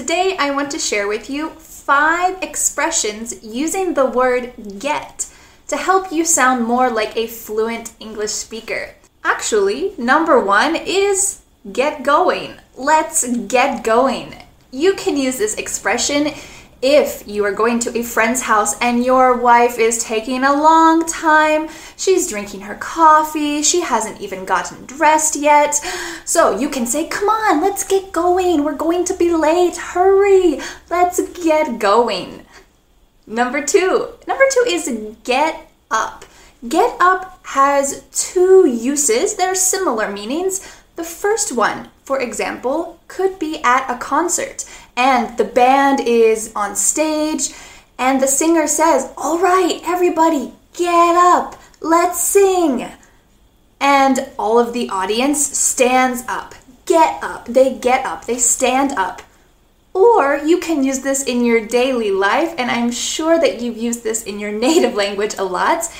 today 0.00 0.34
I 0.38 0.50
want 0.50 0.70
to 0.70 0.78
share 0.78 1.06
with 1.06 1.28
you 1.28 1.50
five 1.50 2.42
expressions 2.42 3.44
using 3.44 3.92
the 3.92 4.06
word 4.06 4.54
get 4.78 5.28
to 5.68 5.76
help 5.76 6.10
you 6.10 6.24
sound 6.24 6.64
more 6.64 6.88
like 6.88 7.14
a 7.18 7.26
fluent 7.26 7.92
English 8.00 8.30
speaker. 8.30 8.94
Actually, 9.22 9.92
number 9.98 10.40
one 10.40 10.74
is 10.74 11.42
get 11.70 12.02
going. 12.02 12.54
Let's 12.78 13.28
get 13.46 13.84
going. 13.84 14.36
You 14.70 14.94
can 14.94 15.18
use 15.18 15.36
this 15.36 15.56
expression 15.56 16.32
if 16.82 17.26
you 17.26 17.44
are 17.44 17.52
going 17.52 17.78
to 17.80 17.98
a 17.98 18.02
friend's 18.02 18.42
house 18.42 18.78
and 18.80 19.04
your 19.04 19.36
wife 19.36 19.78
is 19.78 20.02
taking 20.02 20.44
a 20.44 20.52
long 20.52 21.06
time, 21.06 21.68
she's 21.96 22.28
drinking 22.28 22.62
her 22.62 22.74
coffee, 22.76 23.62
she 23.62 23.82
hasn't 23.82 24.20
even 24.20 24.44
gotten 24.44 24.86
dressed 24.86 25.36
yet. 25.36 25.74
So 26.24 26.58
you 26.58 26.70
can 26.70 26.86
say, 26.86 27.06
Come 27.06 27.28
on, 27.28 27.60
let's 27.60 27.84
get 27.84 28.12
going. 28.12 28.64
We're 28.64 28.74
going 28.74 29.04
to 29.06 29.14
be 29.14 29.34
late. 29.34 29.76
Hurry, 29.76 30.60
let's 30.88 31.20
get 31.44 31.78
going. 31.78 32.46
Number 33.26 33.64
two. 33.64 34.08
Number 34.26 34.44
two 34.50 34.64
is 34.66 35.16
get 35.24 35.70
up. 35.90 36.24
Get 36.68 36.94
up 37.00 37.40
has 37.50 38.04
two 38.12 38.64
uses, 38.68 39.34
they're 39.34 39.56
similar 39.56 40.10
meanings. 40.10 40.79
The 41.00 41.06
first 41.06 41.56
one, 41.56 41.88
for 42.04 42.20
example, 42.20 43.00
could 43.08 43.38
be 43.38 43.62
at 43.64 43.90
a 43.90 43.96
concert 43.96 44.66
and 44.94 45.34
the 45.38 45.44
band 45.44 45.98
is 45.98 46.52
on 46.54 46.76
stage 46.76 47.54
and 47.98 48.20
the 48.20 48.26
singer 48.26 48.66
says, 48.66 49.10
All 49.16 49.38
right, 49.38 49.80
everybody, 49.82 50.52
get 50.74 51.16
up, 51.16 51.58
let's 51.80 52.20
sing. 52.20 52.86
And 53.80 54.28
all 54.38 54.58
of 54.58 54.74
the 54.74 54.90
audience 54.90 55.40
stands 55.42 56.22
up, 56.28 56.54
get 56.84 57.24
up, 57.24 57.46
they 57.46 57.78
get 57.78 58.04
up, 58.04 58.26
they 58.26 58.36
stand 58.36 58.92
up. 58.92 59.22
Or 59.94 60.36
you 60.36 60.58
can 60.58 60.84
use 60.84 60.98
this 60.98 61.22
in 61.24 61.46
your 61.46 61.66
daily 61.66 62.10
life, 62.10 62.54
and 62.58 62.70
I'm 62.70 62.90
sure 62.90 63.40
that 63.40 63.62
you've 63.62 63.78
used 63.78 64.02
this 64.02 64.22
in 64.24 64.38
your 64.38 64.52
native 64.66 64.92
language 64.92 65.34
a 65.38 65.44
lot. 65.44 65.90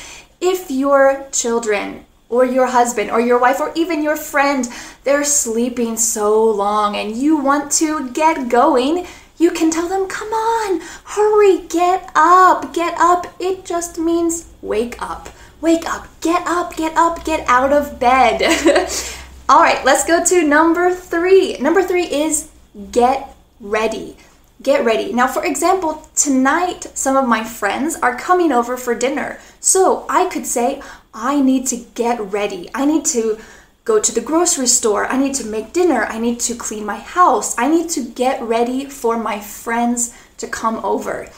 If 0.43 0.71
your 0.71 1.27
children 1.33 2.05
or 2.31 2.47
your 2.47 2.67
husband 2.67 3.11
or 3.11 3.21
your 3.21 3.39
wife 3.39 3.61
or 3.61 3.73
even 3.75 4.03
your 4.03 4.17
friend, 4.17 4.67
they're 5.05 5.25
sleeping 5.25 5.99
so 5.99 6.43
long 6.43 6.97
and 6.97 7.17
you 7.17 7.37
want 7.37 7.71
to 7.73 8.09
get 8.11 8.49
going, 8.49 9.07
you 9.37 9.51
can 9.51 9.71
tell 9.71 9.89
them, 9.89 10.07
come 10.09 10.29
on, 10.29 10.81
hurry, 11.05 11.67
get 11.69 12.11
up, 12.15 12.73
get 12.73 12.95
up. 12.99 13.27
It 13.39 13.65
just 13.65 13.99
means 13.99 14.49
wake 14.63 15.01
up, 15.03 15.29
wake 15.61 15.87
up, 15.87 16.07
get 16.21 16.47
up, 16.47 16.77
get 16.77 16.97
up, 16.97 17.25
get 17.25 17.47
out 17.49 17.73
of 17.73 17.99
bed. 17.99 18.43
All 19.49 19.61
right, 19.61 19.85
let's 19.85 20.05
go 20.05 20.25
to 20.25 20.47
number 20.47 20.95
three. 20.95 21.57
Number 21.59 21.83
three 21.83 22.05
is 22.05 22.51
get 22.93 23.35
ready. 23.61 24.17
Get 24.63 24.85
ready. 24.85 25.13
Now, 25.13 25.27
for 25.27 25.45
example, 25.45 26.07
tonight 26.15 26.87
some 26.95 27.17
of 27.17 27.27
my 27.27 27.45
friends 27.45 27.97
are 27.97 28.17
coming 28.17 28.53
over 28.53 28.77
for 28.77 28.95
dinner. 28.95 29.39
So 29.59 30.05
I 30.09 30.27
could 30.27 30.47
say, 30.47 30.83
I 31.15 31.41
need 31.41 31.67
to 31.69 31.77
get 31.95 32.21
ready. 32.21 32.69
I 32.75 32.85
need 32.85 33.07
to 33.07 33.39
go 33.85 33.99
to 33.99 34.15
the 34.15 34.21
grocery 34.21 34.67
store. 34.67 35.07
I 35.07 35.17
need 35.17 35.35
to 35.37 35.47
make 35.47 35.73
dinner. 35.73 36.05
I 36.05 36.19
need 36.19 36.41
to 36.41 36.55
clean 36.55 36.85
my 36.85 36.99
house. 36.99 37.57
I 37.59 37.69
need 37.69 37.89
to 37.91 38.05
get 38.05 38.43
ready 38.43 38.85
for 38.85 39.17
my 39.17 39.41
friends 39.41 40.15
to 40.37 40.47
come 40.47 40.85
over. 40.85 41.31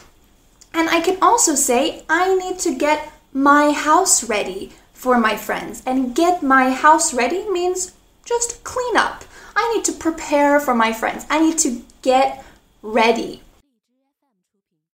And 0.75 0.89
I 0.89 1.01
can 1.01 1.19
also 1.23 1.55
say, 1.55 2.05
I 2.09 2.35
need 2.35 2.59
to 2.61 2.75
get 2.77 3.13
my 3.33 3.71
house 3.71 4.29
ready 4.29 4.73
for 4.93 5.17
my 5.19 5.37
friends. 5.37 5.83
And 5.87 6.15
get 6.15 6.43
my 6.43 6.73
house 6.73 7.15
ready 7.15 7.49
means 7.51 7.93
just 8.25 8.65
clean 8.65 8.97
up. 8.97 9.25
I 9.55 9.73
need 9.75 9.85
to 9.85 9.93
prepare 9.93 10.59
for 10.59 10.75
my 10.75 10.93
friends. 10.93 11.25
I 11.31 11.39
need 11.39 11.59
to 11.59 11.83
get 12.03 12.45
ready. 12.83 13.41